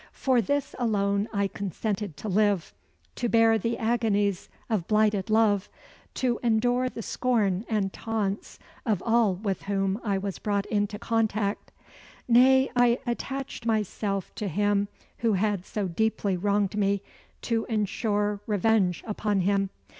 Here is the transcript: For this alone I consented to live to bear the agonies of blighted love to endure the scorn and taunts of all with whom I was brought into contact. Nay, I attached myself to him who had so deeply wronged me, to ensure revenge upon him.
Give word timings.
For 0.13 0.41
this 0.41 0.73
alone 0.79 1.27
I 1.31 1.47
consented 1.47 2.17
to 2.17 2.27
live 2.27 2.73
to 3.13 3.29
bear 3.29 3.59
the 3.59 3.77
agonies 3.77 4.49
of 4.67 4.87
blighted 4.87 5.29
love 5.29 5.69
to 6.15 6.39
endure 6.41 6.89
the 6.89 7.03
scorn 7.03 7.65
and 7.69 7.93
taunts 7.93 8.57
of 8.83 9.03
all 9.05 9.35
with 9.35 9.61
whom 9.65 10.01
I 10.03 10.17
was 10.17 10.39
brought 10.39 10.65
into 10.65 10.97
contact. 10.97 11.71
Nay, 12.27 12.71
I 12.75 12.97
attached 13.05 13.67
myself 13.67 14.33
to 14.33 14.47
him 14.47 14.87
who 15.19 15.33
had 15.33 15.67
so 15.67 15.87
deeply 15.87 16.35
wronged 16.35 16.75
me, 16.75 17.03
to 17.43 17.65
ensure 17.65 18.39
revenge 18.47 19.03
upon 19.05 19.41
him. 19.41 19.69